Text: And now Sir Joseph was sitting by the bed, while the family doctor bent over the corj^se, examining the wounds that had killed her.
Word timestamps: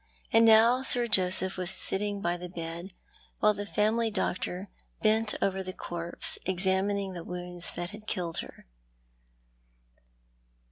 And 0.33 0.45
now 0.45 0.81
Sir 0.81 1.07
Joseph 1.07 1.57
was 1.57 1.69
sitting 1.69 2.21
by 2.21 2.35
the 2.35 2.49
bed, 2.49 2.91
while 3.39 3.53
the 3.53 3.67
family 3.67 4.09
doctor 4.09 4.67
bent 5.03 5.35
over 5.43 5.61
the 5.61 5.73
corj^se, 5.73 6.39
examining 6.47 7.13
the 7.13 7.23
wounds 7.23 7.73
that 7.73 7.91
had 7.91 8.07
killed 8.07 8.39
her. 8.39 8.65